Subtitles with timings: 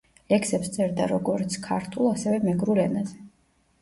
[0.33, 3.21] ლექსებს წერდა როგორც ქართულ, ასევე მეგრულ ენაზე.